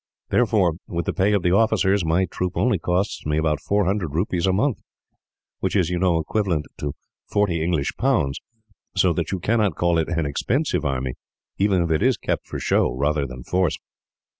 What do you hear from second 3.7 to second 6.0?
hundred rupees a month, which is, you